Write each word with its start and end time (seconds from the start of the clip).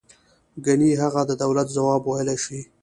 گني 0.65 0.91
هغه 1.01 1.21
د 1.29 1.31
دولت 1.43 1.67
ځواب 1.75 2.01
ویلای 2.05 2.37
شوی. 2.43 2.61